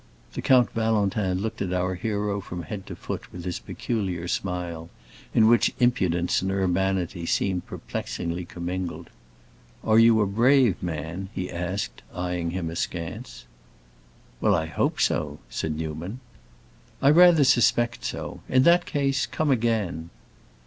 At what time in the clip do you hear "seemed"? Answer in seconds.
7.27-7.67